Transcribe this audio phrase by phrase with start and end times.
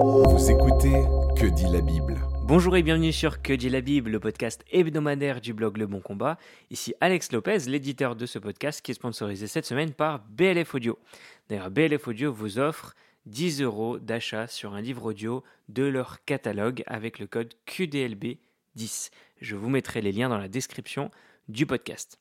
[0.00, 1.04] Vous écoutez
[1.36, 2.18] Que dit la Bible?
[2.44, 6.00] Bonjour et bienvenue sur Que dit la Bible, le podcast hebdomadaire du blog Le Bon
[6.00, 6.38] Combat.
[6.70, 10.98] Ici Alex Lopez, l'éditeur de ce podcast qui est sponsorisé cette semaine par BLF Audio.
[11.50, 12.94] D'ailleurs, BLF Audio vous offre
[13.26, 19.10] 10 euros d'achat sur un livre audio de leur catalogue avec le code QDLB10.
[19.42, 21.10] Je vous mettrai les liens dans la description
[21.48, 22.18] du podcast.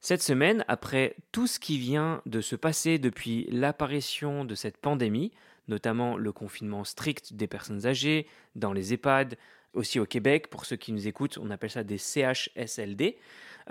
[0.00, 5.32] Cette semaine, après tout ce qui vient de se passer depuis l'apparition de cette pandémie,
[5.68, 9.36] notamment le confinement strict des personnes âgées dans les EHPAD,
[9.72, 13.18] aussi au Québec, pour ceux qui nous écoutent, on appelle ça des CHSLD,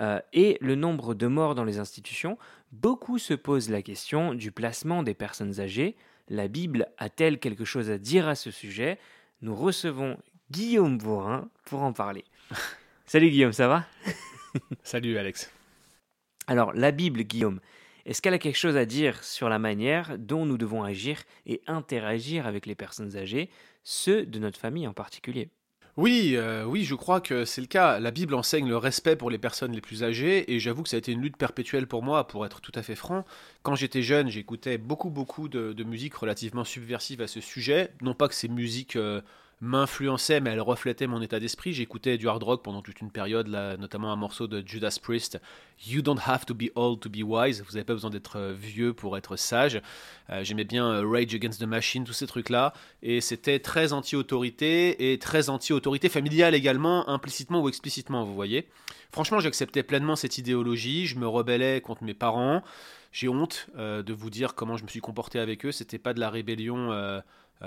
[0.00, 2.38] euh, et le nombre de morts dans les institutions,
[2.72, 5.96] beaucoup se posent la question du placement des personnes âgées.
[6.28, 8.98] La Bible a-t-elle quelque chose à dire à ce sujet?
[9.42, 10.18] Nous recevons
[10.50, 12.24] Guillaume Bourrin pour en parler.
[13.06, 13.86] Salut Guillaume, ça va?
[14.82, 15.50] Salut Alex.
[16.46, 17.60] Alors, la Bible, Guillaume,
[18.06, 21.60] est-ce qu'elle a quelque chose à dire sur la manière dont nous devons agir et
[21.66, 23.50] interagir avec les personnes âgées,
[23.82, 25.50] ceux de notre famille en particulier?
[25.96, 27.98] Oui, euh, oui, je crois que c'est le cas.
[27.98, 30.96] La Bible enseigne le respect pour les personnes les plus âgées, et j'avoue que ça
[30.96, 33.24] a été une lutte perpétuelle pour moi, pour être tout à fait franc.
[33.62, 37.90] Quand j'étais jeune, j'écoutais beaucoup, beaucoup de, musique relativement subversive à ce sujet.
[38.02, 39.20] Non pas que ces musiques euh,
[39.60, 41.72] m'influençait, mais elle reflétait mon état d'esprit.
[41.72, 45.40] J'écoutais du hard rock pendant toute une période, là, notamment un morceau de Judas Priest,
[45.84, 47.62] You don't have to be old to be wise.
[47.62, 49.80] Vous n'avez pas besoin d'être euh, vieux pour être sage.
[50.30, 52.72] Euh, j'aimais bien euh, Rage Against the Machine, tous ces trucs-là.
[53.02, 58.68] Et c'était très anti-autorité et très anti-autorité familiale également, implicitement ou explicitement, vous voyez.
[59.10, 61.06] Franchement, j'acceptais pleinement cette idéologie.
[61.06, 62.62] Je me rebellais contre mes parents.
[63.12, 65.72] J'ai honte de vous dire comment je me suis comporté avec eux.
[65.72, 67.22] C'était pas de la rébellion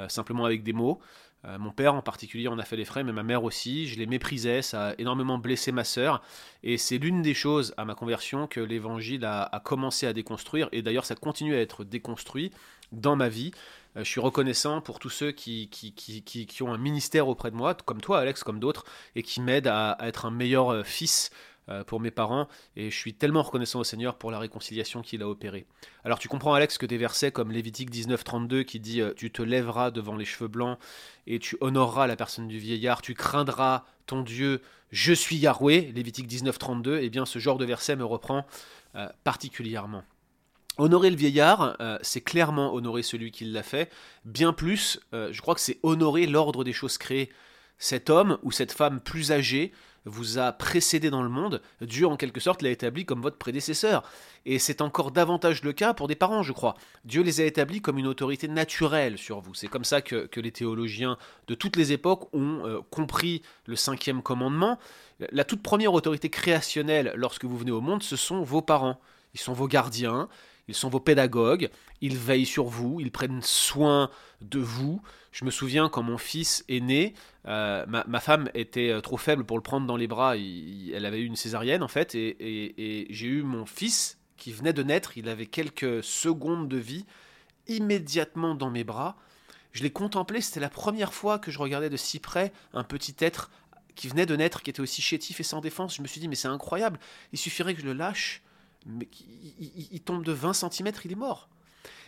[0.10, 1.00] simplement avec des mots.
[1.46, 3.88] Euh, mon père en particulier en a fait les frais, mais ma mère aussi.
[3.88, 6.22] Je les méprisais, ça a énormément blessé ma sœur.
[6.64, 10.70] Et c'est l'une des choses à ma conversion que l'évangile a, commencé à déconstruire.
[10.72, 12.52] Et d'ailleurs, ça continue à être déconstruit
[12.92, 13.52] dans ma vie.
[13.96, 17.74] Euh, je suis reconnaissant pour tous ceux qui, qui, ont un ministère auprès de moi,
[17.74, 18.84] comme toi, Alex, comme d'autres,
[19.16, 21.32] et qui m'aident à, être un meilleur euh, fils
[21.86, 25.28] pour mes parents et je suis tellement reconnaissant au Seigneur pour la réconciliation qu'il a
[25.28, 25.66] opérée.
[26.04, 29.42] Alors tu comprends Alex que des versets comme Lévitique 19.32 qui dit euh, tu te
[29.42, 30.80] lèveras devant les cheveux blancs
[31.28, 36.28] et tu honoreras la personne du vieillard, tu craindras ton Dieu, je suis Yahweh, Lévitique
[36.28, 38.46] 19.32, et eh bien ce genre de verset me reprend
[38.96, 40.04] euh, particulièrement.
[40.78, 43.92] Honorer le vieillard, c'est clairement honorer celui qui l'a fait.
[44.24, 47.30] Bien plus, je crois que c'est honorer l'ordre des choses créées.
[47.78, 49.74] Cet homme ou cette femme plus âgée
[50.06, 54.04] vous a précédé dans le monde, Dieu en quelque sorte l'a établi comme votre prédécesseur.
[54.46, 56.76] Et c'est encore davantage le cas pour des parents, je crois.
[57.06, 59.54] Dieu les a établis comme une autorité naturelle sur vous.
[59.54, 61.18] C'est comme ça que, les théologiens
[61.48, 64.80] de toutes les époques ont euh, compris le cinquième commandement.
[65.32, 69.00] La toute première autorité créationnelle lorsque vous venez au monde, ce sont vos parents.
[69.34, 70.30] Ils sont vos gardiens,
[70.70, 71.70] ils sont vos pédagogues,
[72.00, 74.10] ils veillent sur vous, ils prennent soin
[74.42, 75.02] de vous.
[75.32, 77.14] Je me souviens quand mon fils est né,
[77.48, 81.20] euh, ma, femme était euh, trop faible pour le prendre dans les bras, elle avait
[81.20, 85.28] eu une césarienne en fait, et, j'ai eu mon fils qui venait de naître, il
[85.28, 87.06] avait quelques secondes de vie,
[87.68, 89.18] immédiatement dans mes bras.
[89.72, 93.16] Je l'ai contemplé, c'était la première fois que je regardais de si près un petit
[93.20, 93.52] être
[93.96, 95.96] qui venait de naître, qui était aussi chétif et sans défense.
[95.96, 97.00] Je me suis dit, mais c'est incroyable,
[97.34, 98.42] il suffirait que je le lâche,
[98.90, 99.08] mais
[99.60, 101.50] il, tombe de 20 cm, il est mort.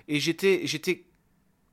[0.08, 1.06] Et j'étais, j'étais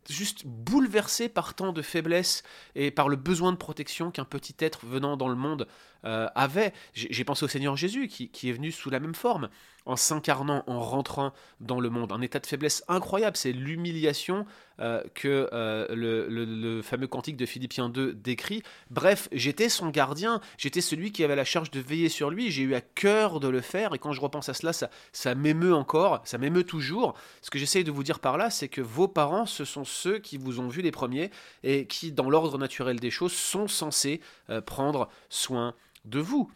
[0.08, 2.42] juste bouleversé par tant de faiblesse
[2.74, 5.66] et par le besoin de protection qu'un petit être venant dans le monde
[6.04, 6.72] euh, avait.
[6.94, 9.48] J'ai pensé au Seigneur Jésus qui, est venu sous la même forme,
[9.84, 12.12] en s'incarnant, en rentrant dans le monde.
[12.12, 14.46] Un état de faiblesse incroyable, c'est l'humiliation
[14.80, 18.62] euh, que euh, le, fameux cantique de Philippiens 2 décrit.
[18.90, 22.62] Bref, j'étais son gardien, j'étais celui qui avait la charge de veiller sur lui, j'ai
[22.62, 25.74] eu à cœur de le faire, et quand je repense à cela, ça, ça m'émeut
[25.74, 27.14] encore, ça m'émeut toujours.
[27.42, 30.20] Ce que j'essaye de vous dire par là, c'est que vos parents, ce sont ceux
[30.20, 31.30] qui vous ont vu les premiers,
[31.64, 34.20] et qui, dans l'ordre naturel des choses, sont censés
[34.64, 36.50] prendre soin de vous.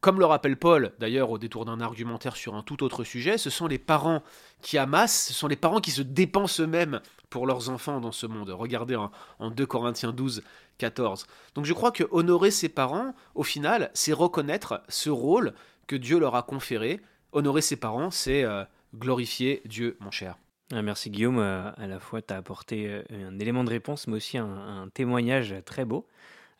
[0.00, 3.50] Comme le rappelle Paul, d'ailleurs, au détour d'un argumentaire sur un tout autre sujet, ce
[3.50, 4.22] sont les parents
[4.62, 8.26] qui amassent, ce sont les parents qui se dépensent eux-mêmes pour leurs enfants dans ce
[8.26, 8.50] monde.
[8.50, 9.10] Regardez en,
[9.50, 10.42] 2 Corinthiens 12,
[10.78, 11.26] 14.
[11.54, 15.54] Donc je crois que honorer ses parents, au final, c'est reconnaître ce rôle
[15.86, 17.00] que Dieu leur a conféré.
[17.32, 18.64] Honorer ses parents, c'est euh,
[18.94, 20.36] glorifier Dieu, mon cher.
[20.72, 24.06] Ah, merci Guillaume, euh, à la fois tu as apporté euh, un élément de réponse,
[24.06, 26.06] mais aussi un témoignage très beau.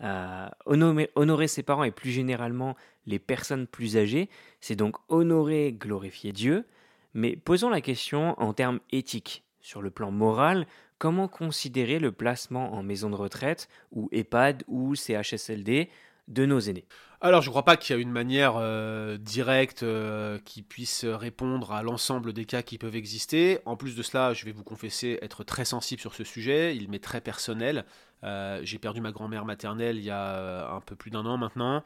[0.03, 2.77] Euh, honorer, ses parents et plus généralement
[3.07, 4.29] les personnes plus âgées,
[4.61, 6.67] c'est donc honorer, glorifier Dieu,
[7.15, 9.45] mais posons la question en termes éthiques.
[9.61, 10.67] Sur le plan moral,
[10.99, 15.89] comment considérer le placement en maison de retraite ou EHPAD ou CHSLD
[16.29, 16.85] de nos aînés?
[17.23, 21.05] Alors, je ne crois pas qu'il y ait une manière euh, directe euh, qui puisse
[21.07, 23.61] répondre à l'ensemble des cas qui peuvent exister.
[23.65, 26.77] En plus de cela, je vais vous confesser être très sensible sur ce sujet.
[26.77, 27.87] Il m'est très personnel.
[28.23, 31.83] Euh, j'ai perdu ma grand-mère maternelle il y a un peu plus d'un an maintenant.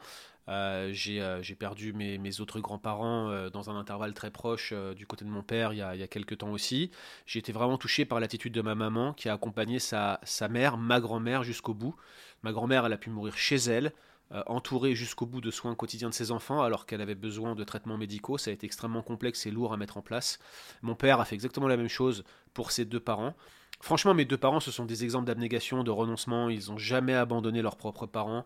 [0.49, 5.71] j'ai perdu mes, autres grands-parents dans un intervalle très proche du côté de mon père
[5.71, 6.91] il y, a, il y a quelques temps aussi.
[7.25, 10.75] J'ai été vraiment touché par l'attitude de ma maman qui a accompagné sa, sa mère,
[10.77, 11.95] ma grand-mère, jusqu'au bout.
[12.43, 13.93] Ma grand-mère, elle a pu mourir chez elle.
[14.33, 17.63] Euh, entourée jusqu'au bout de soins quotidiens de ses enfants alors qu'elle avait besoin de
[17.65, 18.37] traitements médicaux.
[18.37, 20.39] Ça a été extrêmement complexe et lourd à mettre en place.
[20.81, 22.23] Mon père a fait exactement la même chose
[22.53, 23.35] pour ses deux parents.
[23.81, 26.49] Franchement, mes deux parents, ce sont des exemples d'abnégation, de renoncement.
[26.49, 28.45] Ils n'ont jamais abandonné leurs propres parents.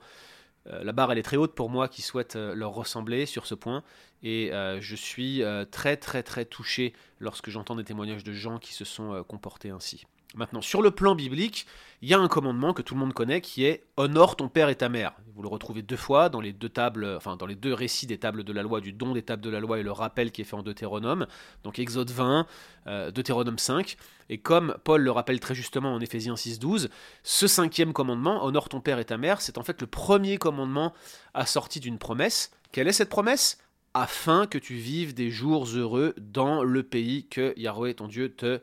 [0.68, 3.46] Euh, la barre, elle est très haute pour moi qui souhaite euh, leur ressembler sur
[3.46, 3.84] ce point.
[4.24, 4.50] Et
[4.80, 9.24] je suis très, très, très touché lorsque j'entends des témoignages de gens qui se sont
[9.28, 10.08] comportés ainsi.
[10.34, 11.66] Maintenant, sur le plan biblique,
[12.02, 14.70] il y a un commandement que tout le monde connaît qui est honore ton père
[14.70, 15.14] et ta mère.
[15.34, 18.18] Vous le retrouvez deux fois dans les deux tables, enfin dans les deux récits des
[18.18, 20.42] tables de la loi, du don des tables de la loi et le rappel qui
[20.42, 21.28] est fait en Deutéronome,
[21.64, 22.48] donc Exode 20,
[22.88, 23.98] euh, Deutéronome 5.
[24.30, 26.90] Et comme Paul le rappelle très justement en Éphésiens 6-12,
[27.24, 30.94] ce cinquième commandement, honore ton père et ta mère, c'est en fait le premier commandement
[31.34, 32.52] assorti d'une promesse.
[32.72, 33.60] Quelle est cette promesse?
[33.94, 38.60] Afin que tu vives des jours heureux dans le pays que Yahweh ton Dieu te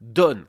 [0.00, 0.46] donne.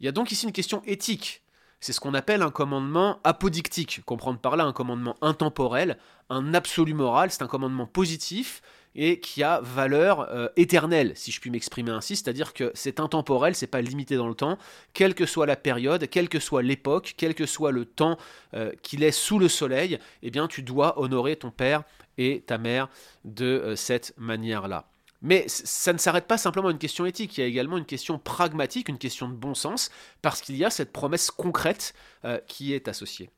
[0.00, 1.42] Il y a donc ici une question éthique.
[1.80, 5.96] C'est ce qu'on appelle un commandement apodictique, comprendre par là un commandement intemporel,
[6.28, 8.62] un absolu moral, c'est un commandement positif
[8.96, 13.54] et qui a valeur euh, éternelle, si je puis m'exprimer ainsi, c'est-à-dire que c'est intemporel,
[13.54, 14.58] c'est pas limité dans le temps,
[14.92, 18.18] quelle que soit la période, quelle que soit l'époque, quel que soit le temps
[18.54, 21.84] euh, qu'il est sous le soleil, eh bien tu dois honorer ton père
[22.16, 22.88] et ta mère
[23.24, 24.88] de euh, cette manière-là.
[25.20, 27.84] Mais ça ne s'arrête pas simplement à une question éthique, il y a également une
[27.84, 29.90] question pragmatique, une question de bon sens,
[30.22, 31.92] parce qu'il y a cette promesse concrète
[32.24, 33.30] euh, qui est associée.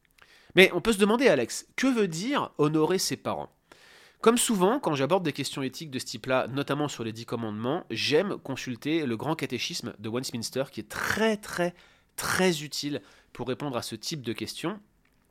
[0.55, 3.50] Mais on peut se demander, Alex, que veut dire honorer ses parents?
[4.21, 7.85] Comme souvent, quand j'aborde des questions éthiques de ce type-là, notamment sur les dix commandements,
[7.91, 11.75] j'aime consulter le grand catéchisme de Westminster, qui est très très
[12.17, 13.00] très utile
[13.32, 14.79] pour répondre à ce type de questions.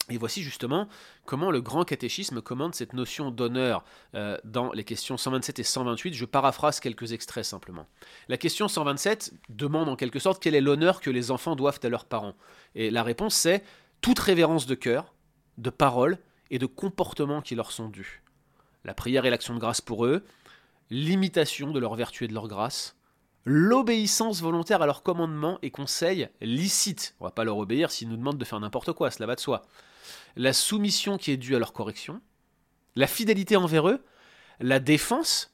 [0.09, 0.87] Et voici justement
[1.25, 3.83] comment le grand catéchisme commande cette notion d'honneur
[4.15, 6.13] euh, dans les questions 127 et 128.
[6.13, 7.85] Je paraphrase quelques extraits simplement.
[8.27, 11.89] La question 127 demande en quelque sorte quel est l'honneur que les enfants doivent à
[11.89, 12.35] leurs parents.
[12.75, 13.63] Et la réponse c'est
[14.01, 15.13] toute révérence de cœur,
[15.57, 16.17] de parole
[16.49, 18.23] et de comportement qui leur sont dus.
[18.85, 20.23] La prière et l'action de grâce pour eux,
[20.89, 22.95] l'imitation de leur vertu et de leur grâce,
[23.45, 27.15] l'obéissance volontaire à leurs commandements et conseils licites.
[27.19, 29.39] On va pas leur obéir s'ils nous demandent de faire n'importe quoi, cela va de
[29.39, 29.63] soi
[30.35, 32.21] la soumission qui est due à leur correction,
[32.95, 34.03] la fidélité envers eux,
[34.59, 35.53] la défense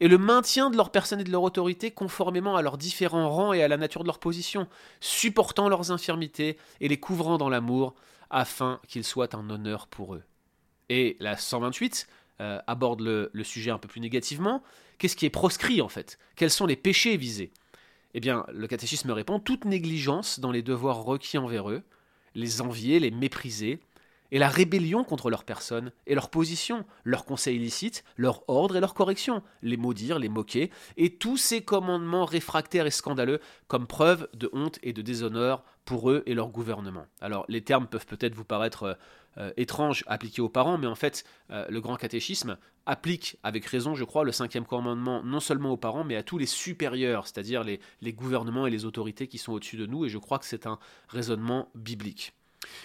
[0.00, 3.52] et le maintien de leur personne et de leur autorité conformément à leurs différents rangs
[3.52, 4.68] et à la nature de leur position,
[5.00, 7.94] supportant leurs infirmités et les couvrant dans l'amour,
[8.30, 10.22] afin qu'ils soient un honneur pour eux.
[10.88, 12.08] Et la 128
[12.40, 14.62] euh, aborde le, le sujet un peu plus négativement.
[14.98, 16.18] Qu'est-ce qui est proscrit en fait?
[16.36, 17.52] Quels sont les péchés visés?
[18.14, 21.82] Eh bien, le catéchisme répond toute négligence dans les devoirs requis envers eux,
[22.34, 23.80] les envier, les mépriser,
[24.30, 28.80] et la rébellion contre leur personne et leur position, leurs conseils illicites, leur ordre et
[28.80, 34.28] leur correction, les maudire, les moquer, et tous ces commandements réfractaires et scandaleux comme preuve
[34.34, 37.06] de honte et de déshonneur pour eux et leur gouvernement.
[37.20, 38.94] Alors les termes peuvent peut-être vous paraître euh,
[39.38, 43.94] euh, étranges appliqués aux parents, mais en fait euh, le grand catéchisme applique avec raison,
[43.94, 47.64] je crois, le cinquième commandement non seulement aux parents, mais à tous les supérieurs, c'est-à-dire
[47.64, 50.66] les gouvernements et les autorités qui sont au-dessus de nous, et je crois que c'est
[50.66, 52.35] un raisonnement biblique.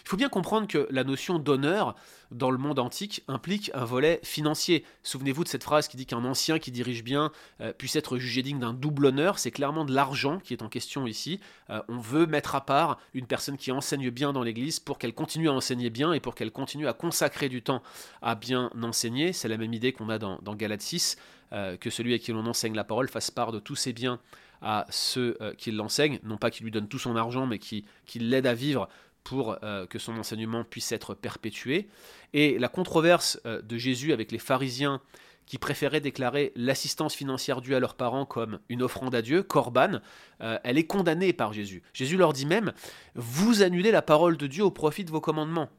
[0.04, 1.96] Il faut bien comprendre que la notion d'honneur
[2.32, 4.86] dans le monde antique implique un volet financier.
[5.04, 8.42] Souvenez-vous de cette phrase qui dit qu'un ancien qui dirige bien euh, puisse être jugé
[8.42, 9.38] digne d'un double honneur.
[9.38, 11.40] C'est clairement de l'argent qui est en question ici.
[11.70, 15.14] Euh, on veut mettre à part une personne qui enseigne bien dans l'Église pour qu'elle
[15.14, 17.84] continue à enseigner bien et pour qu'elle continue à consacrer du temps
[18.22, 19.34] à bien enseigner.
[19.34, 21.18] C'est la même idée qu'on a dans, dans Galate 6,
[21.52, 24.20] euh, que celui à qui l'on enseigne la parole fasse part de tous ses biens
[24.64, 28.20] à ceux qui l'enseignent, non pas qu'il lui donne tout son argent, mais qui, qui
[28.20, 28.88] l'aide à vivre
[29.24, 31.88] pour euh, que son enseignement puisse être perpétué.
[32.34, 35.01] Et la controverse euh, de Jésus avec les pharisiens
[35.46, 40.00] qui préféraient déclarer l'assistance financière due à leurs parents comme une offrande à Dieu, Corban,
[40.42, 41.84] euh, elle est condamnée par Jésus.
[41.94, 42.72] Jésus leur dit même,
[43.16, 45.70] vous annulez la parole de Dieu au profit de vos commandements.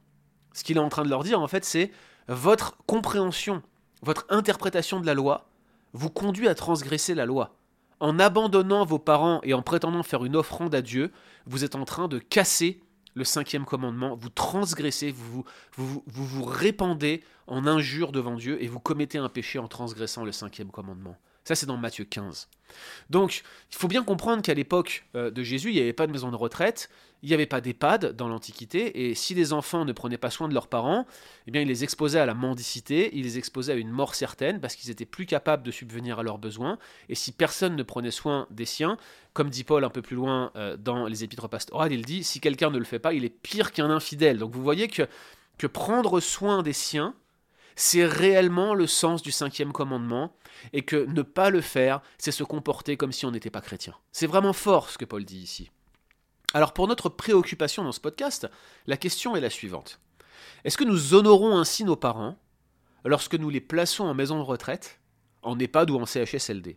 [0.53, 1.91] Ce qu'il est en train de leur dire, en fait, c'est
[2.29, 3.63] votre compréhension,
[4.03, 5.49] votre interprétation de la loi
[5.95, 7.57] vous conduit à transgresser la loi.
[8.01, 11.13] En abandonnant vos parents et en prétendant faire une offrande à Dieu,
[11.47, 12.83] vous êtes en train de casser
[13.15, 15.45] le cinquième commandement, vous transgressez, vous
[15.77, 20.71] vous, répandez en injure devant Dieu et vous commettez un péché en transgressant le cinquième
[20.71, 21.17] commandement.
[21.45, 22.49] Ça, c'est dans Matthieu 15.
[23.11, 26.13] Donc, il faut bien comprendre qu'à l'époque euh, de Jésus, il n'y avait pas de
[26.13, 26.89] maison de retraite,
[27.23, 30.49] il n'y avait pas d'EHPAD dans l'Antiquité, et si les enfants ne prenaient pas soin
[30.49, 31.07] de leurs parents,
[31.47, 34.61] eh bien, ils les exposaient à la mendicité, ils les exposaient à une mort certaine,
[34.61, 38.11] parce qu'ils étaient plus capables de subvenir à leurs besoins, et si personne ne prenait
[38.11, 38.97] soin des siens,
[39.35, 42.41] comme dit Paul un peu plus loin euh, dans les épîtres pastorales, il dit, si
[42.41, 44.39] quelqu'un ne le fait pas, il est pire qu'un infidèle.
[44.39, 45.07] Donc vous voyez que,
[45.59, 47.15] que prendre soin des siens,
[47.77, 50.35] c'est réellement le sens du cinquième commandement,
[50.73, 53.95] et que ne pas le faire, c'est se comporter comme si on n'était pas chrétien.
[54.13, 55.71] C'est vraiment fort ce que Paul dit ici.
[56.55, 58.49] Alors pour notre préoccupation dans ce podcast,
[58.87, 60.01] la question est la suivante.
[60.65, 62.39] Est-ce que nous honorons ainsi nos parents
[63.05, 65.01] lorsque nous les plaçons en maison de retraite,
[65.43, 66.77] en EHPAD ou en CHSLD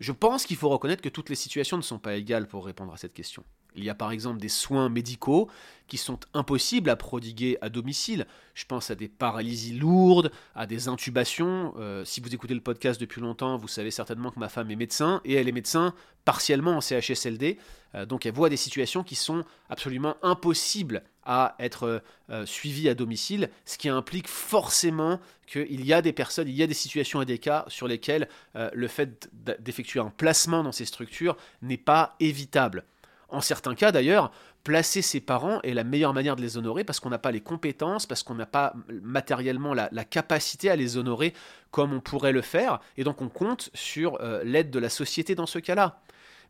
[0.00, 2.92] Je pense qu'il faut reconnaître que toutes les situations ne sont pas égales pour répondre
[2.92, 3.44] à cette question.
[3.76, 5.48] Il y a par exemple des soins médicaux
[5.88, 8.26] qui sont impossibles à prodiguer à domicile.
[8.54, 11.74] Je pense à des paralysies lourdes, à des intubations.
[11.78, 14.76] Euh, si vous écoutez le podcast depuis longtemps, vous savez certainement que ma femme est
[14.76, 15.94] médecin et elle est médecin
[16.24, 17.58] partiellement en CHSLD.
[17.94, 22.94] Euh, donc elle voit des situations qui sont absolument impossibles à être euh, suivies à
[22.94, 27.22] domicile, ce qui implique forcément qu'il y a des personnes, il y a des situations
[27.22, 32.16] et des cas sur lesquels le fait d'effectuer un placement dans ces structures n'est pas
[32.20, 32.84] évitable.
[33.28, 34.30] En certains cas d'ailleurs,
[34.64, 37.42] placer ses parents est la meilleure manière de les honorer parce qu'on n'a pas les
[37.42, 41.34] compétences, parce qu'on n'a pas matériellement la, capacité à les honorer
[41.70, 45.34] comme on pourrait le faire, et donc on compte sur euh, l'aide de la société
[45.34, 46.00] dans ce cas-là.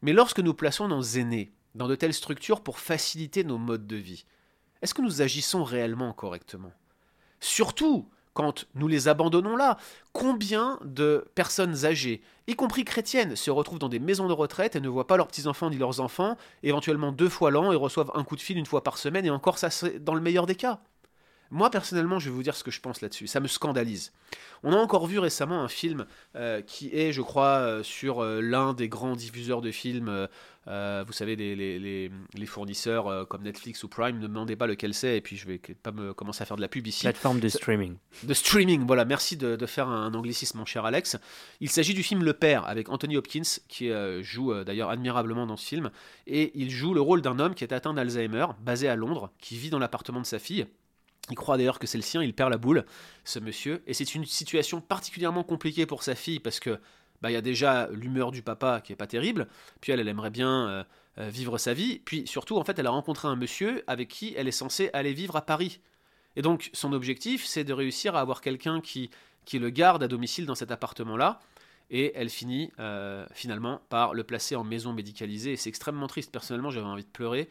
[0.02, 3.96] Mais lorsque nous plaçons nos aînés dans de telles structures pour faciliter nos modes de
[3.96, 4.24] vie,
[4.80, 6.72] est-ce que nous agissons réellement correctement?
[7.40, 8.08] Surtout
[8.38, 9.78] quand nous les abandonnons là,
[10.12, 14.80] combien de personnes âgées, y compris chrétiennes, se retrouvent dans des maisons de retraite et
[14.80, 18.22] ne voient pas leurs petits-enfants ni leurs enfants, éventuellement deux fois l'an, et reçoivent un
[18.22, 20.54] coup de fil une fois par semaine, et encore ça c'est dans le meilleur des
[20.54, 20.78] cas.
[21.50, 23.26] Moi, personnellement, je vais vous dire ce que je pense là-dessus.
[23.26, 24.12] Ça me scandalise.
[24.62, 28.40] On a encore vu récemment un film euh, qui est, je crois, euh, sur euh,
[28.40, 30.28] l'un des grands diffuseurs de films.
[30.66, 32.10] vous savez, les,
[32.46, 34.16] fournisseurs comme Netflix ou Prime.
[34.16, 36.56] Ne me demandez pas lequel c'est, et puis je vais pas me commencer à faire
[36.56, 37.02] de la pub ici.
[37.02, 37.96] Plateforme de streaming.
[38.24, 39.04] De streaming, voilà.
[39.04, 41.16] Merci de, faire un, anglicisme, mon cher Alex.
[41.60, 43.90] Il s'agit du film Le Père avec Anthony Hopkins, qui
[44.20, 45.90] joue d'ailleurs admirablement dans ce film.
[46.26, 49.56] Et il joue le rôle d'un homme qui est atteint d'Alzheimer, basé à Londres, qui
[49.56, 50.66] vit dans l'appartement de sa fille
[51.30, 52.84] il croit d'ailleurs que c'est le sien, il perd la boule,
[53.24, 53.82] ce monsieur.
[53.86, 56.78] Et c'est une situation particulièrement compliquée pour sa fille parce que
[57.22, 59.48] bah, y a déjà l'humeur du papa qui est pas terrible,
[59.80, 60.84] puis elle, elle aimerait bien euh,
[61.18, 64.34] euh, vivre sa vie, puis surtout, en fait, elle a rencontré un monsieur avec qui
[64.36, 65.80] elle est censée aller vivre à Paris.
[66.36, 69.10] Et donc, son objectif, c'est de réussir à avoir quelqu'un qui,
[69.44, 71.40] qui le garde à domicile dans cet appartement-là.
[71.90, 75.52] Et elle finit euh, finalement par le placer en maison médicalisée.
[75.52, 76.30] Et c'est extrêmement triste.
[76.30, 77.48] Personnellement, j'avais envie de pleurer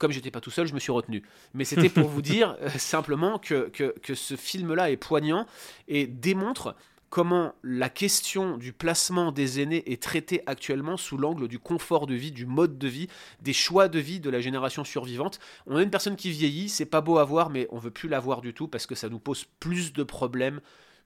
[0.00, 1.22] comme j'étais pas tout seul, je me suis retenu.
[1.52, 5.46] Mais c'était pour vous dire euh, simplement que, que, ce film-là est poignant
[5.88, 6.74] et démontre
[7.10, 12.14] comment la question du placement des aînés est traitée actuellement sous l'angle du confort de
[12.14, 13.08] vie, du mode de vie,
[13.42, 15.38] des choix de vie de la génération survivante.
[15.66, 18.08] On a une personne qui vieillit, c'est pas beau à voir, mais on veut plus
[18.08, 20.60] la voir du tout parce que ça nous pose plus de problèmes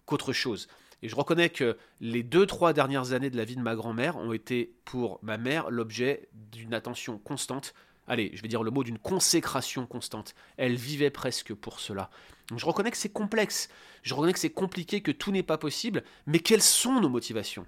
[0.06, 0.68] qu'autre chose.
[1.02, 4.16] Et je reconnais que les deux, trois dernières années de la vie de ma grand-mère
[4.18, 7.74] ont été pour ma mère l'objet d'une attention constante
[8.06, 10.34] allez, je vais dire le mot d'une consécration constante.
[10.56, 12.10] Elle vivait presque pour cela.
[12.54, 13.68] je reconnais que c'est complexe,
[14.02, 17.66] je reconnais que c'est compliqué, que tout n'est pas possible, mais quelles sont nos motivations?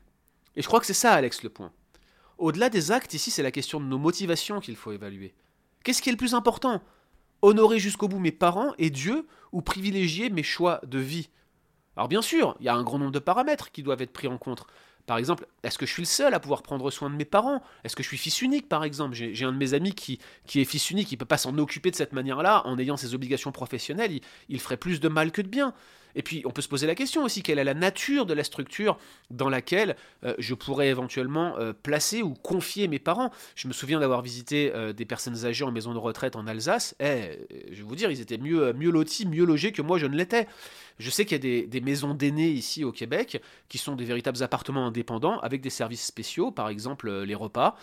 [0.54, 1.72] Et je crois que c'est ça, Alex, le point.
[2.38, 5.34] Au-delà des actes, ici, c'est la question de nos motivations qu'il faut évaluer.
[5.84, 6.82] Qu'est-ce qui est le plus important?
[7.42, 11.30] Honorer jusqu'au bout mes parents et Dieu ou privilégier mes choix de vie?
[11.96, 14.28] Alors bien sûr, il y a un grand nombre de paramètres qui doivent être pris
[14.28, 14.66] en compte.
[15.06, 17.62] Par exemple, est-ce que je suis le seul à pouvoir prendre soin de mes parents?
[17.84, 19.14] Est-ce que je suis fils unique, par exemple?
[19.14, 20.18] J'ai un de mes amis qui,
[20.54, 23.14] est fils unique, il ne peut pas s'en occuper de cette manière-là, en ayant ses
[23.14, 25.74] obligations professionnelles, il, ferait plus de mal que de bien.
[26.16, 28.42] Et puis, on peut se poser la question aussi, quelle est la nature de la
[28.42, 28.98] structure
[29.30, 33.30] dans laquelle euh, je pourrais éventuellement euh, placer ou confier mes parents?
[33.54, 36.96] Je me souviens d'avoir visité euh, des personnes âgées en maison de retraite en Alsace.
[37.00, 37.38] Eh,
[37.70, 40.16] je vais vous dire, ils étaient mieux, mieux lotis, mieux logés que moi je ne
[40.16, 40.48] l'étais.
[40.98, 44.42] Je sais qu'il y a des maisons d'aînés ici au Québec qui sont des véritables
[44.42, 47.76] appartements indépendants avec des services spéciaux, par exemple les repas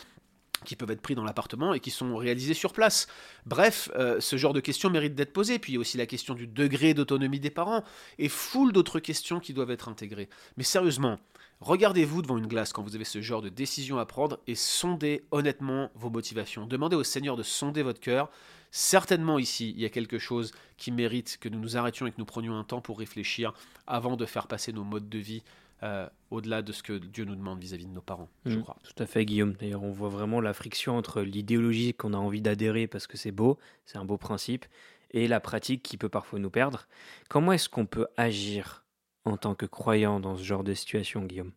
[0.63, 3.07] qui peuvent être pris dans l'appartement et qui sont réalisés sur place.
[3.45, 5.59] Bref, euh, ce genre de questions mérite d'être posées.
[5.59, 7.83] Puis il y a aussi la question du degré d'autonomie des parents
[8.17, 10.29] et foule d'autres questions qui doivent être intégrées.
[10.57, 11.19] Mais sérieusement,
[11.61, 15.25] regardez-vous devant une glace quand vous avez ce genre de décision à prendre et sondez
[15.31, 16.65] honnêtement vos motivations.
[16.65, 18.29] Demandez au Seigneur de sonder votre cœur.
[18.71, 22.17] Certainement ici, il y a quelque chose qui mérite que nous nous arrêtions et que
[22.17, 23.53] nous prenions un temps pour réfléchir
[23.85, 25.43] avant de faire passer nos modes de vie
[25.83, 28.61] euh, au-delà de ce que Dieu nous demande vis-à-vis de nos parents, je mm.
[28.61, 28.77] crois.
[28.83, 29.53] Tout à fait, Guillaume.
[29.59, 33.31] D'ailleurs, on voit vraiment la friction entre l'idéologie qu'on a envie d'adhérer parce que c'est
[33.31, 34.65] beau, c'est un beau principe,
[35.11, 36.87] et la pratique qui peut parfois nous perdre.
[37.29, 38.85] Comment est-ce qu'on peut agir
[39.25, 41.51] en tant que croyant dans ce genre de situation, Guillaume?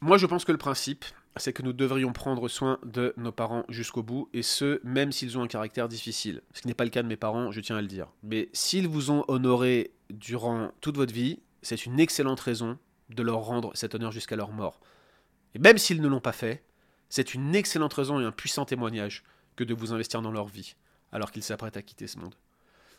[0.00, 1.04] Moi, je pense que le principe,
[1.36, 5.36] c'est que nous devrions prendre soin de nos parents jusqu'au bout, et ce, même s'ils
[5.36, 6.42] ont un caractère difficile.
[6.52, 8.08] Ce qui n'est pas le cas de mes parents, je tiens à le dire.
[8.22, 12.78] Mais s'ils vous ont honoré durant toute votre vie, c'est une excellente raison
[13.10, 14.80] de leur rendre cet honneur jusqu'à leur mort.
[15.54, 16.64] Et même s'ils ne l'ont pas fait,
[17.08, 19.22] c'est une excellente raison et un puissant témoignage
[19.56, 20.74] que de vous investir dans leur vie,
[21.12, 22.34] alors qu'ils s'apprêtent à quitter ce monde.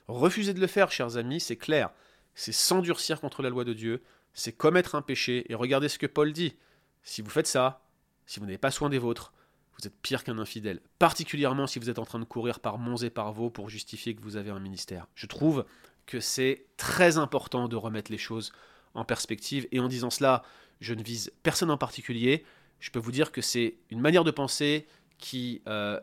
[0.08, 1.90] Refuser de le faire, chers amis, c'est clair.
[2.34, 6.06] C'est s'endurcir contre la loi de Dieu, c'est commettre un péché, et regardez ce que
[6.06, 6.56] Paul dit.
[7.04, 7.82] Si vous faites ça,
[8.26, 9.34] si vous n'avez pas soin des vôtres,
[9.78, 12.98] vous êtes pire qu'un infidèle, particulièrement si vous êtes en train de courir par monts
[12.98, 15.08] et par vaux pour justifier que vous avez un ministère.
[15.16, 15.66] Je trouve
[16.06, 18.54] que c'est très important de remettre les choses
[18.96, 20.44] en perspective, et en disant cela,
[20.82, 22.44] je ne vise personne en particulier,
[22.80, 24.88] je peux vous dire que c'est une manière de penser
[25.18, 26.00] qui euh,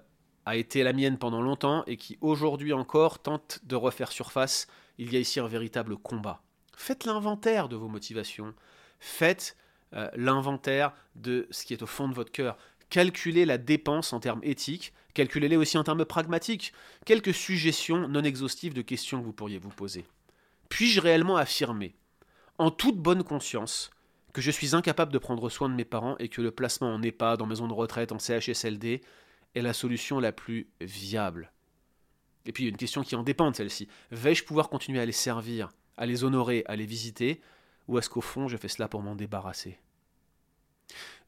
[0.46, 4.66] a été la mienne pendant longtemps et qui aujourd'hui encore tente de refaire surface.
[4.98, 6.42] Il y a ici un véritable combat.
[6.76, 8.54] Faites l'inventaire de vos motivations,
[8.98, 9.56] faites
[9.94, 12.56] euh, l'inventaire de ce qui est au fond de votre cœur.
[12.88, 16.72] Calculez la dépense en termes éthiques, calculez-les aussi en termes pragmatiques.
[17.04, 20.04] Quelques suggestions non exhaustives de questions que vous pourriez vous poser.
[20.68, 21.94] Puis-je réellement affirmer,
[22.62, 23.90] en toute bonne conscience,
[24.32, 27.02] que je suis incapable de prendre soin de mes parents et que le placement en
[27.02, 29.00] EHPAD, en maison de retraite, en CHSLD
[29.56, 31.52] est la solution la plus viable
[32.46, 33.88] Et puis il y a une question qui en dépend de celle-ci.
[34.12, 37.42] Vais-je pouvoir continuer à les servir, à les honorer, à les visiter
[37.88, 39.80] ou est-ce qu'au fond je fais cela pour m'en débarrasser?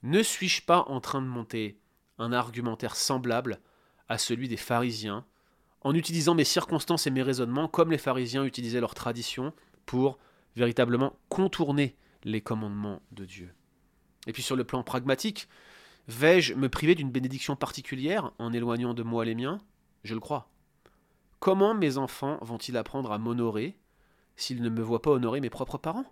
[0.04, 1.80] Ne suis-je pas en train de monter
[2.18, 3.58] un argumentaire semblable
[4.08, 5.26] à celui des pharisiens,
[5.80, 9.52] en utilisant mes circonstances et mes raisonnements comme les pharisiens utilisaient leur tradition
[9.84, 10.18] pour
[10.56, 13.54] véritablement contourner les commandements de Dieu
[14.26, 15.48] Et puis sur le plan pragmatique,
[16.08, 19.60] vais-je me priver d'une bénédiction particulière en éloignant de moi les miens?
[20.04, 20.48] Je le crois.
[21.40, 23.76] Comment mes enfants vont-ils apprendre à m'honorer
[24.36, 26.06] s'ils ne me voient pas honorer mes propres parents?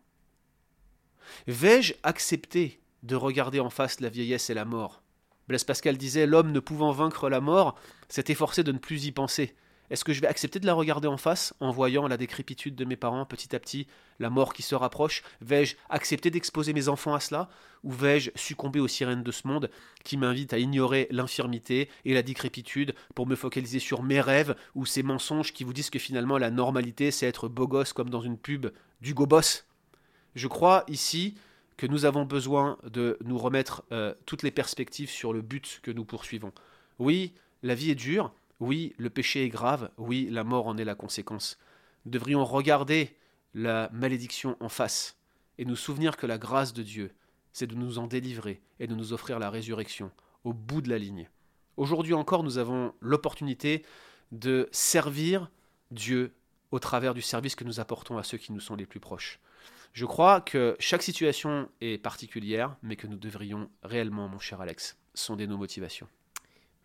[1.47, 5.03] Vais-je accepter de regarder en face la vieillesse et la mort?
[5.49, 7.77] Blaise Pascal disait L'homme ne pouvant vaincre la mort
[8.09, 9.55] s'est efforcé de ne plus y penser.
[9.91, 12.85] Est-ce que je vais accepter de la regarder en face en voyant la décrépitude de
[12.85, 13.87] mes parents petit à petit,
[14.21, 15.23] la mort qui se rapproche?
[15.41, 17.51] Vais-je accepter d'exposer mes enfants à cela?
[17.85, 19.71] Ou vais-je succomber aux sirènes de ce monde
[20.05, 24.87] qui m'invitent à ignorer l'infirmité et la décrépitude pour me focaliser sur mes rêves ou
[24.87, 28.21] ces mensonges qui vous disent que finalement la normalité c'est être beau gosse comme dans
[28.21, 28.69] une pub
[29.01, 29.67] du Boss
[30.35, 31.35] je crois ici
[31.77, 35.91] que nous avons besoin de nous remettre euh, toutes les perspectives sur le but que
[35.91, 36.53] nous poursuivons.
[36.99, 40.85] Oui, la vie est dure, oui, le péché est grave, oui, la mort en est
[40.85, 41.59] la conséquence.
[42.05, 43.17] Nous devrions regarder
[43.55, 45.17] la malédiction en face
[45.59, 47.13] et nous souvenir que la grâce de Dieu,
[47.53, 50.13] c'est de nous en délivrer et de nous offrir la résurrection
[50.45, 51.29] au bout de la ligne.
[51.77, 53.85] Aujourd'hui encore, nous avons l'opportunité
[54.31, 55.51] de servir
[55.91, 56.33] Dieu
[56.71, 59.41] au travers du service que nous apportons à ceux qui nous sont les plus proches.
[59.93, 64.97] Je crois que chaque situation est particulière, mais que nous devrions réellement, mon cher Alex,
[65.15, 66.07] sonder nos motivations.